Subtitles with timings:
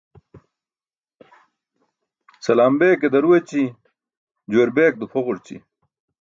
[2.45, 3.65] Salam beke daru eci̇,
[4.51, 5.55] juwar bek dupʰoġurći.